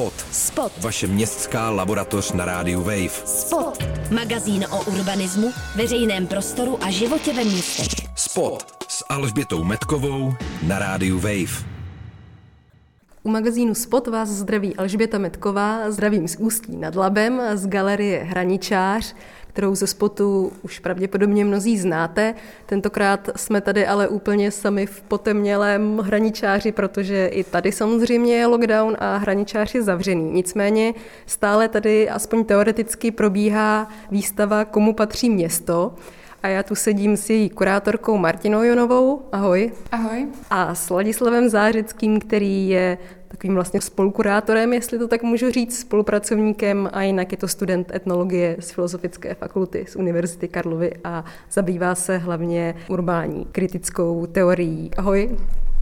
Spot. 0.00 0.26
Spot. 0.32 0.72
Vaše 0.78 1.06
městská 1.06 1.70
laboratoř 1.70 2.32
na 2.32 2.44
rádiu 2.44 2.82
Wave. 2.82 3.10
Spot. 3.24 3.84
Magazín 4.10 4.66
o 4.70 4.82
urbanismu, 4.82 5.52
veřejném 5.76 6.26
prostoru 6.26 6.84
a 6.84 6.90
životě 6.90 7.32
ve 7.32 7.44
městech. 7.44 8.08
Spot 8.14 8.84
s 8.88 9.04
Alžbětou 9.08 9.64
Metkovou 9.64 10.34
na 10.62 10.78
rádiu 10.78 11.20
Wave. 11.20 11.79
U 13.22 13.28
magazínu 13.28 13.74
Spot 13.74 14.06
vás 14.06 14.28
zdraví 14.28 14.76
Alžběta 14.76 15.18
Metková, 15.18 15.90
zdravím 15.90 16.28
z 16.28 16.36
Ústí 16.36 16.76
nad 16.76 16.94
Labem, 16.94 17.42
z 17.54 17.66
galerie 17.66 18.18
Hraničář, 18.18 19.14
kterou 19.48 19.74
ze 19.74 19.86
spotu 19.86 20.52
už 20.62 20.78
pravděpodobně 20.78 21.44
mnozí 21.44 21.78
znáte. 21.78 22.34
Tentokrát 22.66 23.30
jsme 23.36 23.60
tady 23.60 23.86
ale 23.86 24.08
úplně 24.08 24.50
sami 24.50 24.86
v 24.86 25.02
potemnělém 25.02 25.98
hraničáři, 25.98 26.72
protože 26.72 27.26
i 27.26 27.44
tady 27.44 27.72
samozřejmě 27.72 28.34
je 28.34 28.46
lockdown 28.46 28.96
a 28.98 29.16
hraničář 29.16 29.74
je 29.74 29.82
zavřený. 29.82 30.30
Nicméně 30.32 30.94
stále 31.26 31.68
tady 31.68 32.08
aspoň 32.08 32.44
teoreticky 32.44 33.10
probíhá 33.10 33.88
výstava 34.10 34.64
Komu 34.64 34.94
patří 34.94 35.30
město. 35.30 35.94
A 36.42 36.48
já 36.48 36.62
tu 36.62 36.74
sedím 36.74 37.16
s 37.16 37.30
její 37.30 37.50
kurátorkou 37.50 38.18
Martinou 38.18 38.62
Jonovou. 38.62 39.22
Ahoj. 39.32 39.72
Ahoj. 39.92 40.26
A 40.50 40.74
s 40.74 40.90
Ladislavem 40.90 41.48
Zářickým, 41.48 42.20
který 42.20 42.68
je 42.68 42.98
takovým 43.28 43.54
vlastně 43.54 43.80
spolukurátorem, 43.80 44.72
jestli 44.72 44.98
to 44.98 45.08
tak 45.08 45.22
můžu 45.22 45.50
říct, 45.50 45.78
spolupracovníkem 45.78 46.90
a 46.92 47.02
jinak 47.02 47.32
je 47.32 47.38
to 47.38 47.48
student 47.48 47.94
etnologie 47.94 48.56
z 48.60 48.70
Filozofické 48.70 49.34
fakulty 49.34 49.84
z 49.88 49.96
Univerzity 49.96 50.48
Karlovy 50.48 50.92
a 51.04 51.24
zabývá 51.50 51.94
se 51.94 52.18
hlavně 52.18 52.74
urbání 52.88 53.46
kritickou 53.52 54.26
teorií. 54.26 54.90
Ahoj. 54.96 55.36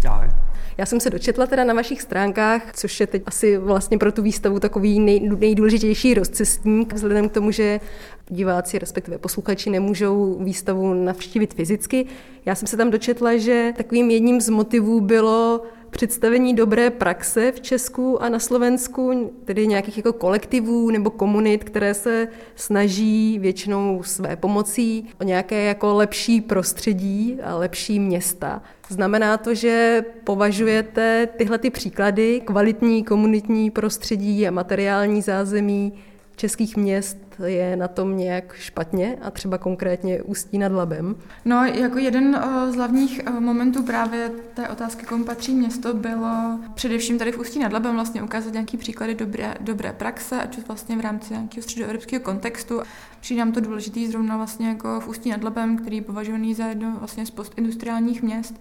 Ahoj. 0.08 0.47
Já 0.78 0.86
jsem 0.86 1.00
se 1.00 1.10
dočetla 1.10 1.46
teda 1.46 1.64
na 1.64 1.74
vašich 1.74 2.02
stránkách, 2.02 2.72
což 2.74 3.00
je 3.00 3.06
teď 3.06 3.22
asi 3.26 3.58
vlastně 3.58 3.98
pro 3.98 4.12
tu 4.12 4.22
výstavu 4.22 4.60
takový 4.60 5.00
nej, 5.00 5.20
nejdůležitější 5.20 6.14
rozcestník, 6.14 6.92
vzhledem 6.92 7.28
k 7.28 7.32
tomu, 7.32 7.50
že 7.50 7.80
diváci, 8.28 8.78
respektive 8.78 9.18
posluchači, 9.18 9.70
nemůžou 9.70 10.38
výstavu 10.44 10.94
navštívit 10.94 11.54
fyzicky. 11.54 12.06
Já 12.46 12.54
jsem 12.54 12.68
se 12.68 12.76
tam 12.76 12.90
dočetla, 12.90 13.36
že 13.36 13.72
takovým 13.76 14.10
jedním 14.10 14.40
z 14.40 14.48
motivů 14.48 15.00
bylo 15.00 15.62
představení 15.90 16.54
dobré 16.54 16.90
praxe 16.90 17.52
v 17.52 17.60
Česku 17.60 18.22
a 18.22 18.28
na 18.28 18.38
Slovensku, 18.38 19.32
tedy 19.44 19.66
nějakých 19.66 19.96
jako 19.96 20.12
kolektivů 20.12 20.90
nebo 20.90 21.10
komunit, 21.10 21.64
které 21.64 21.94
se 21.94 22.28
snaží 22.54 23.38
většinou 23.38 24.02
své 24.02 24.36
pomocí 24.36 25.08
o 25.20 25.24
nějaké 25.24 25.64
jako 25.64 25.94
lepší 25.94 26.40
prostředí 26.40 27.38
a 27.42 27.56
lepší 27.56 28.00
města. 28.00 28.62
Znamená 28.88 29.36
to, 29.36 29.54
že 29.54 30.04
považujete 30.24 31.28
tyhle 31.36 31.58
ty 31.58 31.70
příklady, 31.70 32.40
kvalitní 32.44 33.04
komunitní 33.04 33.70
prostředí 33.70 34.48
a 34.48 34.50
materiální 34.50 35.22
zázemí 35.22 35.92
českých 36.38 36.76
měst 36.76 37.18
je 37.44 37.76
na 37.76 37.88
tom 37.88 38.16
nějak 38.16 38.54
špatně 38.54 39.18
a 39.22 39.30
třeba 39.30 39.58
konkrétně 39.58 40.22
Ústí 40.22 40.58
nad 40.58 40.72
Labem? 40.72 41.16
No, 41.44 41.64
jako 41.64 41.98
jeden 41.98 42.42
z 42.70 42.74
hlavních 42.74 43.20
momentů 43.40 43.82
právě 43.82 44.30
té 44.54 44.68
otázky, 44.68 45.06
komu 45.06 45.24
patří 45.24 45.54
město, 45.54 45.94
bylo 45.94 46.58
především 46.74 47.18
tady 47.18 47.32
v 47.32 47.38
Ústí 47.38 47.58
nad 47.58 47.72
Labem 47.72 47.94
vlastně 47.94 48.22
ukázat 48.22 48.52
nějaký 48.52 48.76
příklady 48.76 49.14
dobré, 49.14 49.54
dobré 49.60 49.92
praxe, 49.92 50.40
ať 50.40 50.58
už 50.58 50.64
vlastně 50.64 50.96
v 50.96 51.00
rámci 51.00 51.32
nějakého 51.32 51.62
středoevropského 51.62 52.22
kontextu. 52.22 52.80
Přijde 53.20 53.38
nám 53.38 53.52
to 53.52 53.60
důležitý 53.60 54.06
zrovna 54.06 54.36
vlastně 54.36 54.68
jako 54.68 55.00
v 55.00 55.08
Ústí 55.08 55.30
nad 55.30 55.44
Labem, 55.44 55.76
který 55.76 55.96
je 55.96 56.02
považovaný 56.02 56.54
za 56.54 56.66
jedno 56.66 56.96
vlastně 56.98 57.26
z 57.26 57.30
postindustriálních 57.30 58.22
měst. 58.22 58.60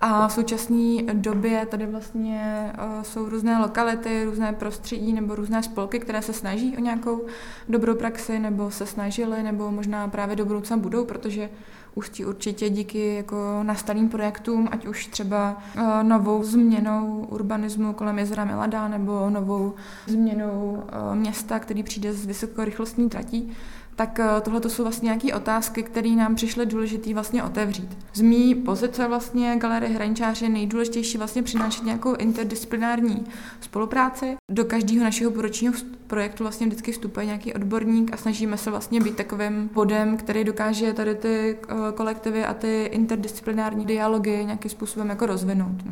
A 0.00 0.28
v 0.28 0.32
současné 0.32 1.02
době 1.12 1.66
tady 1.66 1.86
vlastně 1.86 2.72
jsou 3.02 3.28
různé 3.28 3.58
lokality, 3.58 4.24
různé 4.24 4.52
prostředí 4.52 5.12
nebo 5.12 5.34
různé 5.34 5.62
spolky, 5.62 5.98
které 5.98 6.22
se 6.22 6.32
snaží 6.32 6.76
o 6.76 6.80
nějakou 6.80 7.26
dobrou 7.68 7.94
praxi 7.94 8.38
nebo 8.38 8.70
se 8.70 8.86
snažili 8.86 9.42
nebo 9.42 9.70
možná 9.70 10.08
právě 10.08 10.36
do 10.36 10.44
budoucna 10.44 10.76
budou, 10.76 11.04
protože 11.04 11.50
Ústí 11.94 12.24
určitě 12.24 12.70
díky 12.70 13.14
jako 13.14 13.36
nastalým 13.62 14.08
projektům, 14.08 14.68
ať 14.70 14.86
už 14.86 15.06
třeba 15.06 15.62
novou 16.02 16.44
změnou 16.44 17.26
urbanismu 17.30 17.92
kolem 17.92 18.18
jezera 18.18 18.44
Milada 18.44 18.88
nebo 18.88 19.30
novou 19.30 19.74
změnou 20.06 20.84
města, 21.14 21.58
který 21.58 21.82
přijde 21.82 22.12
z 22.12 22.26
vysokorychlostní 22.26 23.08
tratí, 23.08 23.52
tak 23.98 24.20
tohle 24.42 24.60
to 24.60 24.70
jsou 24.70 24.82
vlastně 24.82 25.06
nějaké 25.06 25.34
otázky, 25.34 25.82
které 25.82 26.10
nám 26.10 26.34
přišly 26.34 26.66
důležité 26.66 27.14
vlastně 27.14 27.42
otevřít. 27.42 27.98
Z 28.14 28.20
mý 28.20 28.54
pozice 28.54 29.08
vlastně 29.08 29.56
Galerie 29.56 29.94
Hraničář 29.94 30.42
je 30.42 30.48
nejdůležitější 30.48 31.18
vlastně 31.18 31.42
přinášet 31.42 31.84
nějakou 31.84 32.14
interdisciplinární 32.14 33.24
spolupráci. 33.60 34.36
Do 34.52 34.64
každého 34.64 35.04
našeho 35.04 35.30
poročního 35.30 35.74
projektu 36.06 36.44
vlastně 36.44 36.66
vždycky 36.66 36.92
vstupuje 36.92 37.26
nějaký 37.26 37.54
odborník 37.54 38.12
a 38.12 38.16
snažíme 38.16 38.56
se 38.56 38.70
vlastně 38.70 39.00
být 39.00 39.16
takovým 39.16 39.70
bodem, 39.74 40.16
který 40.16 40.44
dokáže 40.44 40.92
tady 40.92 41.14
ty 41.14 41.58
kolektivy 41.94 42.44
a 42.44 42.54
ty 42.54 42.84
interdisciplinární 42.92 43.86
dialogy 43.86 44.44
nějakým 44.44 44.70
způsobem 44.70 45.08
jako 45.08 45.26
rozvinout. 45.26 45.82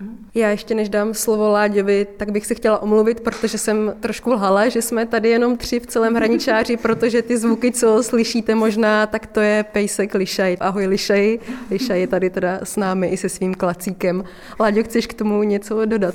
No. 0.00 0.08
Já 0.34 0.48
ještě 0.50 0.74
než 0.74 0.88
dám 0.88 1.14
slovo 1.14 1.48
Láďovi, 1.48 2.06
tak 2.16 2.30
bych 2.30 2.46
se 2.46 2.54
chtěla 2.54 2.82
omluvit, 2.82 3.20
protože 3.20 3.58
jsem 3.58 3.94
trošku 4.00 4.30
lhala, 4.30 4.68
že 4.68 4.82
jsme 4.82 5.06
tady 5.06 5.28
jenom 5.28 5.56
tři 5.56 5.80
v 5.80 5.86
celém 5.86 6.14
hraničáři, 6.14 6.76
protože 6.82 7.22
ty 7.22 7.38
zvuky, 7.38 7.72
co 7.72 8.02
slyšíte 8.02 8.54
možná, 8.54 9.06
tak 9.06 9.26
to 9.26 9.40
je 9.40 9.64
pejsek 9.72 10.14
Lišaj. 10.14 10.56
Ahoj 10.60 10.86
Lišaj, 10.86 11.38
Lišaj 11.70 12.00
je 12.00 12.06
tady 12.06 12.30
teda 12.30 12.58
s 12.62 12.76
námi 12.76 13.08
i 13.08 13.16
se 13.16 13.28
svým 13.28 13.54
klacíkem. 13.54 14.24
Láďo, 14.60 14.82
chceš 14.82 15.06
k 15.06 15.14
tomu 15.14 15.42
něco 15.42 15.84
dodat? 15.84 16.14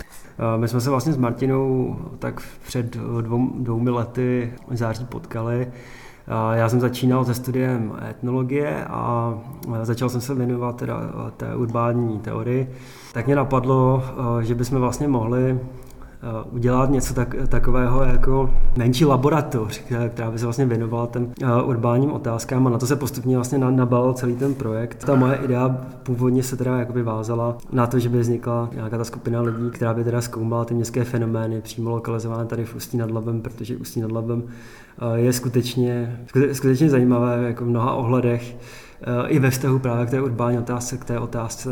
My 0.58 0.68
jsme 0.68 0.82
se 0.82 0.90
vlastně 0.90 1.14
s 1.14 1.18
Martinou 1.18 1.96
tak 2.20 2.42
před 2.68 2.86
dvou, 3.22 3.50
dvoumi 3.54 3.90
lety 3.90 4.54
září 4.72 5.06
potkali. 5.06 5.72
Já 6.54 6.70
jsem 6.70 6.80
začínal 6.80 7.26
se 7.26 7.34
studiem 7.34 7.94
etnologie 8.10 8.86
a 8.86 9.34
začal 9.84 10.10
jsem 10.10 10.22
se 10.22 10.36
věnovat 10.36 10.76
teda 10.76 11.00
té 11.38 11.56
urbání 11.56 12.20
teorii. 12.20 12.72
Tak 13.14 13.26
mě 13.26 13.36
napadlo, 13.36 14.04
že 14.42 14.56
bychom 14.56 14.80
vlastně 14.80 15.08
mohli 15.08 15.60
udělat 16.52 16.90
něco 16.90 17.14
tak, 17.14 17.36
takového 17.48 18.04
jako 18.04 18.54
menší 18.78 19.06
laboratoř, 19.06 19.82
která 20.10 20.32
by 20.32 20.40
se 20.40 20.46
vlastně 20.46 20.66
věnovala 20.66 21.08
těm 21.08 21.34
urbánním 21.66 22.12
otázkám 22.12 22.68
a 22.68 22.70
na 22.70 22.78
to 22.78 22.88
se 22.88 22.96
postupně 22.96 23.36
vlastně 23.36 23.58
nabalil 23.58 24.14
celý 24.14 24.36
ten 24.36 24.54
projekt. 24.54 25.04
Ta 25.06 25.16
moje 25.16 25.36
idea 25.36 25.78
původně 26.04 26.44
se 26.44 26.58
teda 26.58 26.78
jakoby 26.78 27.04
vázala 27.04 27.58
na 27.72 27.88
to, 27.88 28.00
že 28.00 28.10
by 28.10 28.20
vznikla 28.20 28.70
nějaká 28.74 28.98
ta 28.98 29.04
skupina 29.04 29.42
lidí, 29.42 29.70
která 29.72 29.94
by 29.94 30.04
teda 30.04 30.22
zkoumala 30.22 30.66
ty 30.66 30.74
městské 30.74 31.04
fenomény 31.04 31.62
přímo 31.62 31.90
lokalizované 31.90 32.46
tady 32.46 32.66
v 32.66 32.76
Ústí 32.76 32.98
nad 32.98 33.12
Labem, 33.12 33.42
protože 33.42 33.78
Ústí 33.78 34.02
nad 34.02 34.12
Labem 34.12 34.44
je 35.16 35.34
skutečně, 35.34 36.20
skutečně 36.52 36.90
zajímavé 36.90 37.44
jako 37.48 37.66
v 37.66 37.68
mnoha 37.68 37.94
ohledech 37.94 38.58
i 39.28 39.40
ve 39.40 39.50
vztahu 39.50 39.80
právě 39.80 40.06
k 40.06 40.10
té 40.10 40.22
urbání 40.22 40.58
otázce, 40.58 40.98
k 40.98 41.06
té 41.06 41.20
otázce, 41.20 41.70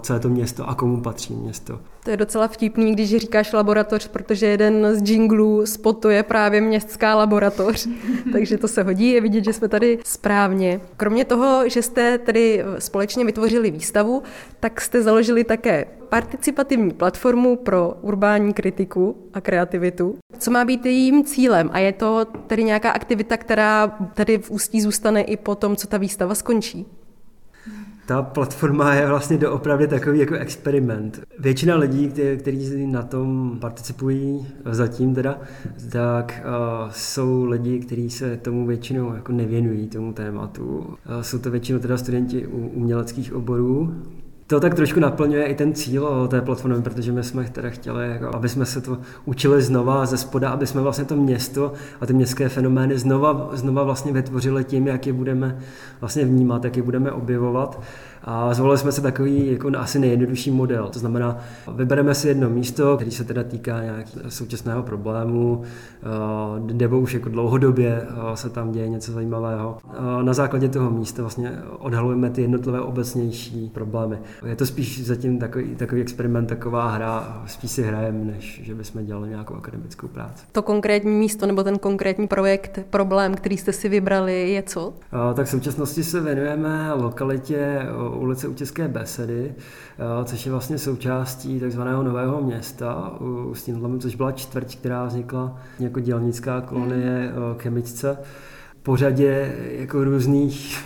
co 0.00 0.12
je 0.12 0.20
to 0.20 0.28
město 0.28 0.68
a 0.68 0.74
komu 0.74 1.00
patří 1.00 1.34
město. 1.34 1.78
To 2.04 2.10
je 2.10 2.16
docela 2.16 2.48
vtipný, 2.48 2.92
když 2.92 3.16
říkáš 3.16 3.52
laboratoř, 3.52 4.08
protože 4.08 4.46
jeden 4.46 4.86
z 4.94 5.10
jinglů 5.10 5.66
spotu 5.66 6.08
je 6.08 6.22
právě 6.22 6.60
městská 6.60 7.14
laboratoř, 7.14 7.88
takže 8.32 8.58
to 8.58 8.68
se 8.68 8.82
hodí, 8.82 9.10
je 9.10 9.20
vidět, 9.20 9.44
že 9.44 9.52
jsme 9.52 9.68
tady 9.68 9.98
správně. 10.04 10.80
Kromě 10.96 11.24
toho, 11.24 11.68
že 11.68 11.82
jste 11.82 12.18
tedy 12.18 12.64
společně 12.78 13.24
vytvořili 13.24 13.70
výstavu, 13.70 14.22
tak 14.60 14.80
jste 14.80 15.02
založili 15.02 15.44
také 15.44 15.86
participativní 16.08 16.90
platformu 16.90 17.56
pro 17.56 17.94
urbání 18.02 18.54
kritiku 18.54 19.16
a 19.34 19.40
kreativitu. 19.40 20.16
Co 20.38 20.50
má 20.50 20.64
být 20.64 20.86
jejím 20.86 21.24
cílem? 21.24 21.70
A 21.72 21.78
je 21.78 21.92
to 21.92 22.26
tedy 22.46 22.64
nějaká 22.64 22.90
aktivita, 22.90 23.36
která 23.36 23.86
tady 24.14 24.38
v 24.38 24.50
Ústí 24.50 24.80
zůstane 24.80 25.22
i 25.22 25.36
po 25.36 25.54
tom, 25.54 25.76
co 25.76 25.86
ta 25.86 25.96
výstava 25.96 26.34
skončí? 26.34 26.86
Ta 28.10 28.22
platforma 28.22 28.94
je 28.94 29.06
vlastně 29.06 29.38
doopravdy 29.38 29.88
takový 29.88 30.18
jako 30.18 30.34
experiment. 30.34 31.20
Většina 31.38 31.76
lidí, 31.76 32.12
kteří 32.38 32.86
na 32.86 33.02
tom 33.02 33.58
participují 33.60 34.46
zatím 34.70 35.14
teda, 35.14 35.38
tak 35.92 36.42
uh, 36.44 36.90
jsou 36.90 37.44
lidi, 37.44 37.78
kteří 37.78 38.10
se 38.10 38.36
tomu 38.36 38.66
většinou 38.66 39.14
jako 39.14 39.32
nevěnují 39.32 39.88
tomu 39.88 40.12
tématu. 40.12 40.78
Uh, 40.78 40.94
jsou 41.20 41.38
to 41.38 41.50
většinou 41.50 41.78
teda 41.78 41.96
studenti 41.96 42.46
uměleckých 42.46 43.34
oborů, 43.34 43.94
to 44.50 44.60
tak 44.60 44.74
trošku 44.74 45.00
naplňuje 45.00 45.44
i 45.44 45.54
ten 45.54 45.74
cíl 45.74 46.28
té 46.28 46.40
platformy, 46.40 46.82
protože 46.82 47.12
my 47.12 47.24
jsme 47.24 47.44
teda 47.44 47.70
chtěli, 47.70 48.08
jako, 48.08 48.36
aby 48.36 48.48
jsme 48.48 48.66
se 48.66 48.80
to 48.80 48.98
učili 49.24 49.62
znova 49.62 50.06
ze 50.06 50.16
spoda, 50.16 50.50
aby 50.50 50.66
jsme 50.66 50.80
vlastně 50.80 51.04
to 51.04 51.16
město 51.16 51.72
a 52.00 52.06
ty 52.06 52.12
městské 52.12 52.48
fenomény 52.48 52.98
znova, 52.98 53.50
znova 53.52 53.82
vlastně 53.82 54.12
vytvořili 54.12 54.64
tím, 54.64 54.86
jak 54.86 55.06
je 55.06 55.12
budeme 55.12 55.58
vlastně 56.00 56.24
vnímat, 56.24 56.64
jak 56.64 56.76
je 56.76 56.82
budeme 56.82 57.12
objevovat. 57.12 57.80
A 58.24 58.54
zvolili 58.54 58.78
jsme 58.78 58.92
si 58.92 59.02
takový 59.02 59.52
jako 59.52 59.70
asi 59.78 59.98
nejjednodušší 59.98 60.50
model. 60.50 60.88
To 60.92 60.98
znamená, 60.98 61.38
vybereme 61.74 62.14
si 62.14 62.28
jedno 62.28 62.50
místo, 62.50 62.96
který 62.96 63.10
se 63.10 63.24
teda 63.24 63.42
týká 63.42 63.82
nějakého 63.82 64.30
současného 64.30 64.82
problému, 64.82 65.62
nebo 66.72 67.00
už 67.00 67.14
jako 67.14 67.28
dlouhodobě 67.28 68.06
se 68.34 68.50
tam 68.50 68.72
děje 68.72 68.88
něco 68.88 69.12
zajímavého. 69.12 69.78
Na 70.22 70.32
základě 70.32 70.68
toho 70.68 70.90
místa 70.90 71.22
vlastně 71.22 71.52
odhalujeme 71.78 72.30
ty 72.30 72.42
jednotlivé 72.42 72.80
obecnější 72.80 73.70
problémy. 73.74 74.18
Je 74.46 74.56
to 74.56 74.66
spíš 74.66 75.06
zatím 75.06 75.38
takový, 75.38 75.74
takový 75.76 76.00
experiment, 76.00 76.48
taková 76.48 76.90
hra, 76.90 77.42
spíš 77.46 77.70
si 77.70 77.82
hrajem, 77.82 78.26
než 78.26 78.60
že 78.64 78.74
bychom 78.74 79.06
dělali 79.06 79.28
nějakou 79.28 79.54
akademickou 79.54 80.08
práci. 80.08 80.44
To 80.52 80.62
konkrétní 80.62 81.10
místo 81.10 81.46
nebo 81.46 81.62
ten 81.62 81.78
konkrétní 81.78 82.28
projekt, 82.28 82.78
problém, 82.90 83.34
který 83.34 83.56
jste 83.56 83.72
si 83.72 83.88
vybrali, 83.88 84.50
je 84.50 84.62
co? 84.62 84.94
Tak 85.34 85.46
v 85.46 85.50
současnosti 85.50 86.04
se 86.04 86.20
věnujeme 86.20 86.92
lokalitě 86.94 87.82
ulice 88.14 88.48
Utěské 88.48 88.88
Besedy, 88.88 89.54
což 90.24 90.46
je 90.46 90.52
vlastně 90.52 90.78
součástí 90.78 91.60
takzvaného 91.60 92.02
Nového 92.02 92.42
města 92.42 93.12
u 93.20 93.54
Stínodlamu, 93.54 93.98
což 93.98 94.14
byla 94.14 94.32
čtvrť, 94.32 94.78
která 94.78 95.04
vznikla 95.04 95.58
jako 95.78 96.00
dělnická 96.00 96.60
kolonie 96.60 97.32
chemičce 97.58 98.18
po 98.82 98.96
řadě 98.96 99.54
jako 99.70 100.04
různých 100.04 100.78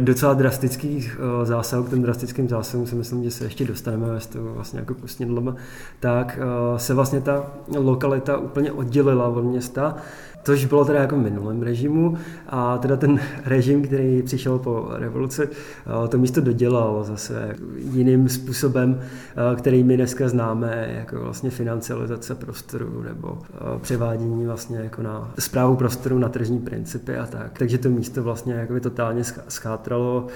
docela 0.00 0.34
drastických 0.34 1.20
eh, 1.20 1.46
zásahů, 1.46 1.84
k 1.84 1.90
těm 1.90 2.02
drastickým 2.02 2.48
zásahům 2.48 2.86
si 2.86 2.94
myslím, 2.94 3.24
že 3.24 3.30
se 3.30 3.44
ještě 3.44 3.64
dostaneme 3.64 4.20
z 4.20 4.26
toho 4.26 4.54
vlastně 4.54 4.80
jako 4.80 4.94
pustnědloma, 4.94 5.56
tak 6.00 6.38
eh, 6.42 6.78
se 6.78 6.94
vlastně 6.94 7.20
ta 7.20 7.46
lokalita 7.76 8.38
úplně 8.38 8.72
oddělila 8.72 9.28
od 9.28 9.42
města 9.42 9.96
což 10.44 10.64
bylo 10.64 10.84
teda 10.84 11.00
jako 11.00 11.16
v 11.16 11.18
minulém 11.18 11.62
režimu 11.62 12.16
a 12.48 12.78
teda 12.78 12.96
ten 12.96 13.20
režim, 13.44 13.82
který 13.82 14.22
přišel 14.22 14.58
po 14.58 14.88
revoluci, 14.90 15.42
eh, 15.42 16.08
to 16.08 16.18
místo 16.18 16.40
dodělal 16.40 17.04
zase 17.04 17.56
jiným 17.76 18.28
způsobem, 18.28 19.00
eh, 19.00 19.56
který 19.56 19.84
my 19.84 19.96
dneska 19.96 20.28
známe, 20.28 20.88
jako 20.94 21.20
vlastně 21.20 21.50
financializace 21.50 22.34
prostoru 22.34 23.02
nebo 23.02 23.38
eh, 23.54 23.78
převádění 23.80 24.46
vlastně 24.46 24.78
jako 24.78 25.02
na 25.02 25.32
zprávu 25.38 25.76
prostoru 25.76 26.18
na 26.18 26.28
tržní 26.28 26.58
principy 26.58 27.16
a 27.16 27.26
tak. 27.26 27.58
Takže 27.58 27.78
to 27.78 27.88
místo 27.88 28.22
vlastně 28.22 28.54
jakoby 28.54 28.80
totálně 28.80 29.22
schátralo 29.48 30.26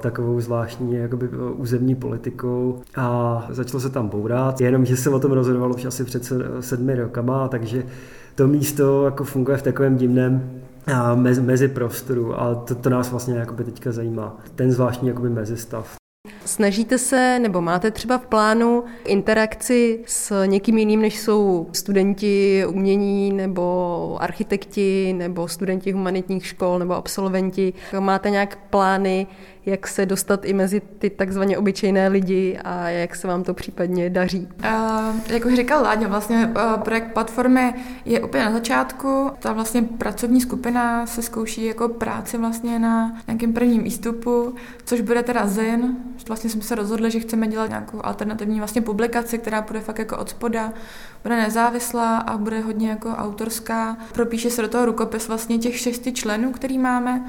takovou 0.00 0.40
zvláštní 0.40 0.94
jakoby 0.94 1.28
územní 1.56 1.94
politikou 1.94 2.80
a 2.96 3.46
začalo 3.50 3.80
se 3.80 3.90
tam 3.90 4.08
bourat, 4.08 4.60
jenomže 4.60 4.96
se 4.96 5.10
o 5.10 5.20
tom 5.20 5.32
rozhodovalo 5.32 5.74
už 5.74 5.84
asi 5.84 6.04
před 6.04 6.32
sedmi 6.60 6.94
rokama, 6.94 7.48
takže 7.48 7.84
to 8.34 8.46
místo 8.46 9.04
jako 9.04 9.24
funguje 9.24 9.56
v 9.56 9.62
takovém 9.62 9.96
divném 9.96 10.60
mezi, 11.14 11.40
mezi 11.40 11.68
prostoru 11.68 12.40
a 12.40 12.54
to, 12.54 12.74
to 12.74 12.90
nás 12.90 13.10
vlastně 13.10 13.46
teďka 13.64 13.92
zajímá. 13.92 14.36
Ten 14.54 14.72
zvláštní 14.72 15.08
jakoby 15.08 15.30
mezistav. 15.30 15.96
Snažíte 16.44 16.98
se, 16.98 17.38
nebo 17.38 17.60
máte 17.60 17.90
třeba 17.90 18.18
v 18.18 18.26
plánu 18.26 18.84
interakci 19.04 20.04
s 20.06 20.46
někým 20.46 20.78
jiným, 20.78 21.00
než 21.00 21.18
jsou 21.18 21.66
studenti 21.72 22.64
umění, 22.68 23.32
nebo 23.32 24.16
architekti, 24.20 25.12
nebo 25.12 25.48
studenti 25.48 25.92
humanitních 25.92 26.46
škol, 26.46 26.78
nebo 26.78 26.94
absolventi? 26.94 27.72
Máte 27.98 28.30
nějak 28.30 28.58
plány, 28.70 29.26
jak 29.66 29.86
se 29.86 30.06
dostat 30.06 30.44
i 30.44 30.52
mezi 30.52 30.82
ty 30.98 31.10
takzvaně 31.10 31.58
obyčejné 31.58 32.08
lidi 32.08 32.58
a 32.64 32.88
jak 32.88 33.16
se 33.16 33.28
vám 33.28 33.42
to 33.42 33.54
případně 33.54 34.10
daří? 34.10 34.48
Uh, 34.64 35.16
jak 35.26 35.44
už 35.44 35.54
říkal 35.54 35.82
Láďa, 35.82 36.08
vlastně 36.08 36.52
uh, 36.56 36.82
projekt 36.82 37.12
platformy 37.12 37.74
je 38.04 38.20
úplně 38.20 38.44
na 38.44 38.52
začátku. 38.52 39.30
Ta 39.38 39.52
vlastně 39.52 39.82
pracovní 39.82 40.40
skupina 40.40 41.06
se 41.06 41.22
zkouší 41.22 41.64
jako 41.64 41.88
práci 41.88 42.38
vlastně 42.38 42.78
na 42.78 43.16
nějakém 43.26 43.52
prvním 43.52 43.82
výstupu, 43.82 44.54
což 44.84 45.00
bude 45.00 45.22
teda 45.22 45.46
Zen. 45.46 45.96
Vlastně 46.28 46.50
jsme 46.50 46.62
se 46.62 46.74
rozhodli, 46.74 47.10
že 47.10 47.20
chceme 47.20 47.46
dělat 47.46 47.68
nějakou 47.68 48.00
alternativní 48.04 48.58
vlastně 48.58 48.82
publikaci, 48.82 49.38
která 49.38 49.60
bude 49.60 49.80
fakt 49.80 49.98
jako 49.98 50.18
od 50.18 50.30
spoda, 50.30 50.72
bude 51.22 51.36
nezávislá 51.36 52.18
a 52.18 52.36
bude 52.38 52.60
hodně 52.60 52.90
jako 52.90 53.08
autorská. 53.08 53.96
Propíše 54.12 54.50
se 54.50 54.62
do 54.62 54.68
toho 54.68 54.86
rukopis 54.86 55.28
vlastně 55.28 55.58
těch 55.58 55.78
šesti 55.78 56.12
členů, 56.12 56.52
který 56.52 56.78
máme 56.78 57.24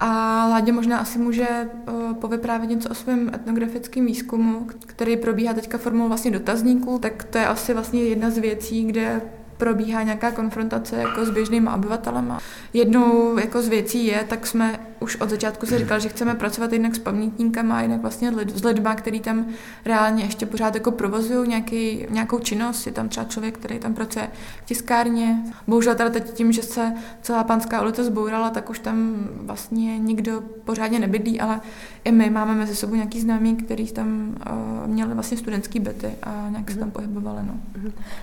a 0.00 0.08
Ládě 0.50 0.72
možná 0.72 0.98
asi 0.98 1.18
může 1.18 1.68
uh, 1.88 2.14
povyprávět 2.14 2.70
něco 2.70 2.88
o 2.90 2.94
svém 2.94 3.30
etnografickém 3.34 4.06
výzkumu, 4.06 4.66
který 4.86 5.16
probíhá 5.16 5.54
teďka 5.54 5.78
formou 5.78 6.08
vlastně 6.08 6.30
dotazníků, 6.30 6.98
tak 6.98 7.24
to 7.24 7.38
je 7.38 7.46
asi 7.46 7.74
vlastně 7.74 8.02
jedna 8.02 8.30
z 8.30 8.38
věcí, 8.38 8.84
kde 8.84 9.20
probíhá 9.56 10.02
nějaká 10.02 10.30
konfrontace 10.30 10.96
jako 10.96 11.24
s 11.24 11.30
běžnými 11.30 11.70
obyvatelem. 11.74 12.38
Jednou 12.72 13.38
jako 13.38 13.62
z 13.62 13.68
věcí 13.68 14.06
je, 14.06 14.24
tak 14.28 14.46
jsme 14.46 14.78
už 15.00 15.16
od 15.16 15.30
začátku 15.30 15.66
si 15.66 15.78
říkali, 15.78 16.00
že 16.00 16.08
chceme 16.08 16.34
pracovat 16.34 16.72
jednak 16.72 16.94
s 16.94 16.98
pamětníkama 16.98 17.78
a 17.78 17.82
jinak 17.82 18.00
vlastně 18.00 18.32
s 18.54 18.64
lidmi, 18.64 18.88
který 18.94 19.20
tam 19.20 19.46
reálně 19.84 20.24
ještě 20.24 20.46
pořád 20.46 20.74
jako 20.74 20.90
provozují 20.90 21.48
nějaký, 21.48 22.06
nějakou 22.10 22.38
činnost. 22.38 22.86
Je 22.86 22.92
tam 22.92 23.08
třeba 23.08 23.26
člověk, 23.26 23.58
který 23.58 23.78
tam 23.78 23.94
pracuje 23.94 24.30
v 24.62 24.66
tiskárně. 24.66 25.38
Bohužel 25.66 25.94
teda 25.94 26.10
teď 26.10 26.32
tím, 26.32 26.52
že 26.52 26.62
se 26.62 26.92
celá 27.22 27.44
panská 27.44 27.82
ulice 27.82 28.04
zbourala, 28.04 28.50
tak 28.50 28.70
už 28.70 28.78
tam 28.78 29.28
vlastně 29.36 29.98
nikdo 29.98 30.42
pořádně 30.64 30.98
nebydlí, 30.98 31.40
ale 31.40 31.60
i 32.04 32.12
my 32.12 32.30
máme 32.30 32.54
mezi 32.54 32.76
sebou 32.76 32.94
nějaký 32.94 33.20
známí, 33.20 33.56
který 33.56 33.86
tam 33.86 34.36
uh, 34.50 34.90
měli 34.90 35.14
vlastně 35.14 35.36
studentský 35.36 35.80
byty 35.80 36.10
a 36.22 36.46
nějak 36.50 36.70
se 36.70 36.78
tam 36.78 36.90
pohybovali. 36.90 37.40
No. 37.46 37.54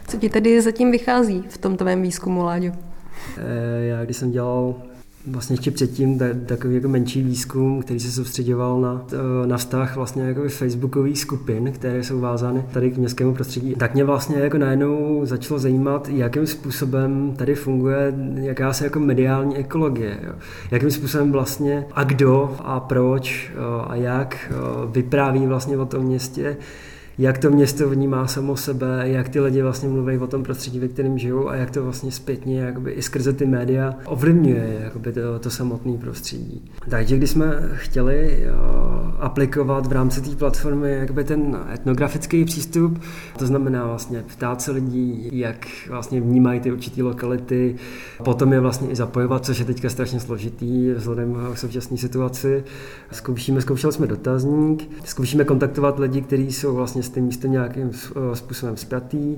Co 0.07 0.18
ti 0.18 0.29
tedy 0.29 0.62
zatím 0.62 0.91
vychází 0.91 1.44
v 1.50 1.57
tom 1.57 1.77
tvém 1.77 2.01
výzkumu, 2.01 2.44
Láďo? 2.44 2.71
Eh, 3.38 3.85
já 3.85 4.06
když 4.06 4.18
jsem 4.18 4.31
dělal 4.31 4.75
vlastně 5.27 5.53
ještě 5.53 5.71
předtím 5.71 6.19
takový 6.45 6.75
jako 6.75 6.88
menší 6.88 7.23
výzkum, 7.23 7.81
který 7.81 8.00
se 8.00 8.12
soustředoval 8.12 8.81
na, 8.81 9.06
na 9.45 9.57
vztah 9.57 9.95
vlastně 9.95 10.23
jako 10.23 10.41
facebookových 10.50 11.19
skupin, 11.19 11.71
které 11.71 12.03
jsou 12.03 12.19
vázány 12.19 12.65
tady 12.73 12.91
k 12.91 12.97
městskému 12.97 13.33
prostředí. 13.33 13.75
Tak 13.75 13.94
mě 13.94 14.03
vlastně 14.03 14.38
jako 14.38 14.57
najednou 14.57 15.21
začalo 15.23 15.59
zajímat, 15.59 16.09
jakým 16.09 16.47
způsobem 16.47 17.33
tady 17.38 17.56
funguje 17.56 18.13
jakási 18.35 18.83
jako 18.83 19.00
mediální 19.00 19.57
ekologie. 19.57 20.19
Jo. 20.23 20.33
Jakým 20.71 20.91
způsobem 20.91 21.31
vlastně 21.31 21.85
a 21.94 22.03
kdo 22.03 22.56
a 22.59 22.79
proč 22.79 23.51
a 23.88 23.95
jak 23.95 24.53
vypráví 24.91 25.47
vlastně 25.47 25.77
o 25.77 25.85
tom 25.85 26.03
městě, 26.03 26.57
jak 27.18 27.38
to 27.38 27.50
město 27.50 27.90
vnímá 27.90 28.28
samo 28.28 28.58
sebe, 28.58 29.02
jak 29.04 29.30
ty 29.30 29.40
lidi 29.40 29.62
vlastně 29.62 29.90
mluví 29.90 30.18
o 30.18 30.28
tom 30.28 30.44
prostředí, 30.44 30.80
ve 30.80 30.88
kterém 30.88 31.18
žijou 31.18 31.50
a 31.50 31.56
jak 31.56 31.72
to 31.72 31.84
vlastně 31.84 32.12
zpětně 32.12 32.60
jakoby 32.60 32.92
i 32.92 33.02
skrze 33.02 33.34
ty 33.34 33.46
média 33.46 33.94
ovlivňuje 34.06 34.80
jakoby 34.84 35.12
to, 35.12 35.40
to 35.40 35.50
samotné 35.50 35.98
prostředí. 35.98 36.72
Takže 36.90 37.18
když 37.18 37.30
jsme 37.30 37.69
chtěli 37.74 38.44
jo, 38.48 39.13
aplikovat 39.19 39.88
v 39.88 39.92
rámci 39.92 40.22
té 40.22 40.36
platformy 40.36 40.92
jakoby 40.92 41.24
ten 41.24 41.60
etnografický 41.74 42.46
přístup, 42.46 43.02
to 43.38 43.48
znamená 43.48 43.88
vlastně 43.88 44.24
ptát 44.36 44.62
se 44.62 44.72
lidí, 44.72 45.30
jak 45.31 45.68
vlastně 45.90 46.22
vnímají 46.22 46.60
ty 46.60 46.72
určité 46.72 47.04
lokality, 47.04 47.75
potom 48.24 48.54
je 48.54 48.60
vlastně 48.60 48.90
i 48.90 48.96
zapojovat, 48.96 49.46
což 49.46 49.60
je 49.60 49.66
teďka 49.66 49.90
strašně 49.90 50.19
složitý 50.19 50.92
vzhledem 50.92 51.38
k 51.54 51.57
současné 51.57 51.98
situaci. 51.98 52.64
Zkoušíme, 53.12 53.62
zkoušeli 53.62 53.94
jsme 53.94 54.07
dotazník, 54.07 54.90
zkoušíme 55.06 55.44
kontaktovat 55.44 56.00
lidi, 56.00 56.22
kteří 56.22 56.52
jsou 56.52 56.75
vlastně 56.75 57.00
tím 57.09 57.25
místem 57.25 57.51
nějakým 57.51 57.92
eh, 57.92 58.36
způsobem 58.36 58.77
spjatý. 58.77 59.36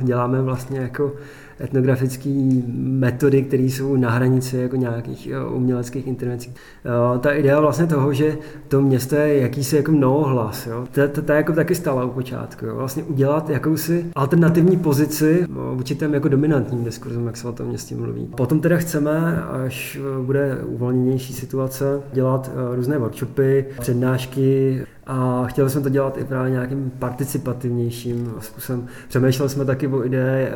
Děláme 0.00 0.42
vlastně 0.42 0.80
jako 0.80 1.12
etnografické 1.60 2.30
metody, 2.76 3.42
které 3.42 3.62
jsou 3.62 3.96
na 3.96 4.10
hranici 4.10 4.56
jako 4.56 4.76
nějakých 4.76 5.28
eh, 5.32 5.44
uměleckých 5.44 6.06
intervencí. 6.06 6.54
Eh, 6.54 7.18
ta 7.18 7.32
idea 7.32 7.60
vlastně 7.60 7.86
toho, 7.86 8.12
že 8.12 8.38
to 8.68 8.80
město 8.80 9.14
je 9.14 9.40
jakýsi 9.40 9.76
jako 9.76 9.92
mnohohlas, 9.92 10.66
jo? 10.66 10.86
Ta, 10.90 11.08
ta, 11.08 11.22
ta 11.22 11.34
jako 11.34 11.52
taky 11.52 11.74
stala 11.74 12.04
u 12.04 12.10
počátku. 12.10 12.66
Jo? 12.66 12.76
Vlastně 12.76 13.02
udělat 13.02 13.50
jakousi 13.50 14.06
alternativní 14.14 14.76
pozici 14.76 15.46
vůči 15.74 15.94
těm 15.94 16.14
jako 16.14 16.28
dominantním 16.28 16.84
diskurzům, 16.84 17.26
jak 17.26 17.36
se 17.36 17.48
o 17.48 17.52
tom 17.52 17.66
městě 17.66 17.96
mluví. 17.96 18.26
Potom 18.36 18.60
teda 18.60 18.76
chceme, 18.76 19.42
až 19.42 19.98
bude 20.22 20.58
uvolněnější 20.64 21.32
situace, 21.34 22.00
dělat 22.12 22.50
různé 22.74 22.98
workshopy, 22.98 23.66
přednášky, 23.80 24.80
a 25.10 25.46
chtěli 25.46 25.70
jsme 25.70 25.80
to 25.80 25.88
dělat 25.88 26.18
i 26.18 26.24
právě 26.24 26.50
nějakým 26.50 26.90
participativnějším 26.98 28.34
způsobem. 28.40 28.86
Přemýšleli 29.08 29.50
jsme 29.50 29.64
taky 29.64 29.86
o 29.86 30.04
ideje 30.04 30.52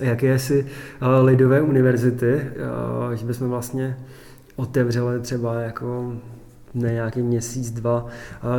eh, 0.00 0.06
jakési 0.06 0.66
eh, 1.00 1.20
lidové 1.20 1.62
univerzity, 1.62 2.32
eh, 3.12 3.16
že 3.16 3.26
bychom 3.26 3.48
vlastně 3.48 3.96
otevřeli 4.56 5.20
třeba 5.20 5.54
jako 5.54 6.12
ne 6.74 6.92
nějaký 6.92 7.22
měsíc, 7.22 7.70
dva 7.70 8.06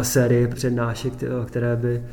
série 0.02 0.48
přednášek, 0.48 1.14
které 1.46 1.76
by 1.76 2.04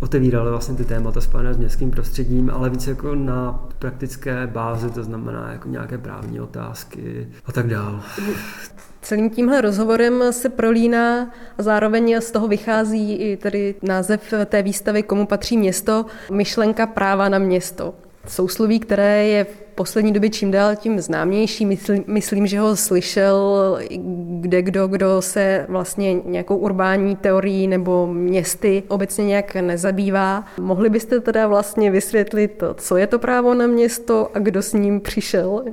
otevíraly 0.00 0.50
vlastně 0.50 0.74
ty 0.74 0.84
témata 0.84 1.20
spojené 1.20 1.54
s 1.54 1.56
městským 1.56 1.90
prostředím, 1.90 2.50
ale 2.50 2.70
více 2.70 2.90
jako 2.90 3.14
na 3.14 3.68
praktické 3.78 4.46
bázi, 4.46 4.90
to 4.90 5.02
znamená 5.02 5.52
jako 5.52 5.68
nějaké 5.68 5.98
právní 5.98 6.40
otázky 6.40 7.28
a 7.46 7.52
tak 7.52 7.66
dále. 7.66 8.00
Celým 9.04 9.30
tímhle 9.30 9.60
rozhovorem 9.60 10.24
se 10.30 10.48
prolíná 10.48 11.32
a 11.58 11.62
zároveň 11.62 12.20
z 12.20 12.30
toho 12.30 12.48
vychází 12.48 13.14
i 13.14 13.36
tedy 13.36 13.74
název 13.82 14.34
té 14.46 14.62
výstavy 14.62 15.02
Komu 15.02 15.26
patří 15.26 15.56
město, 15.56 16.06
myšlenka 16.32 16.86
práva 16.86 17.28
na 17.28 17.38
město. 17.38 17.94
Sousloví, 18.28 18.80
které 18.80 19.26
je 19.26 19.44
v 19.44 19.48
poslední 19.74 20.12
době 20.12 20.30
čím 20.30 20.50
dál 20.50 20.76
tím 20.76 21.00
známější. 21.00 21.66
Myslím, 21.66 22.04
myslím, 22.06 22.46
že 22.46 22.60
ho 22.60 22.76
slyšel 22.76 23.78
kde 24.40 24.62
kdo, 24.62 24.86
kdo 24.86 25.22
se 25.22 25.66
vlastně 25.68 26.14
nějakou 26.14 26.56
urbání 26.56 27.16
teorií 27.16 27.68
nebo 27.68 28.06
městy 28.06 28.82
obecně 28.88 29.24
nějak 29.24 29.54
nezabývá. 29.54 30.44
Mohli 30.60 30.90
byste 30.90 31.20
teda 31.20 31.46
vlastně 31.46 31.90
vysvětlit, 31.90 32.62
co 32.76 32.96
je 32.96 33.06
to 33.06 33.18
právo 33.18 33.54
na 33.54 33.66
město 33.66 34.28
a 34.34 34.38
kdo 34.38 34.62
s 34.62 34.72
ním 34.72 35.00
přišel? 35.00 35.64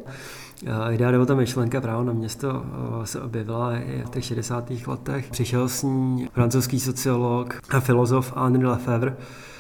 Idea 0.91 1.11
nebo 1.11 1.25
ta 1.25 1.35
myšlenka 1.35 1.81
právo 1.81 2.03
na 2.03 2.13
město 2.13 2.63
se 3.03 3.21
objevila 3.21 3.75
i 3.75 4.03
v 4.05 4.09
těch 4.09 4.25
60. 4.25 4.71
letech. 4.87 5.29
Přišel 5.31 5.69
s 5.69 5.83
ní 5.83 6.29
francouzský 6.33 6.79
sociolog 6.79 7.61
a 7.69 7.79
filozof 7.79 8.33
Henri 8.37 8.65
Lefebvre, 8.65 9.15